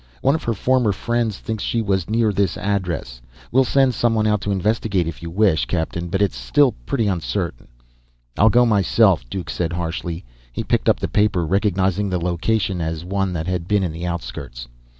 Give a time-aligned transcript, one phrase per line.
[0.23, 3.21] One of her former friends thinks she was near this address.
[3.51, 7.67] We'll send someone out to investigate, if you wish, captain; but it's still pretty uncertain."
[8.35, 10.25] "I'll go myself," Duke said harshly.
[10.51, 14.07] He picked up the paper, recognizing the location as one that had been in the
[14.07, 14.67] outskirts.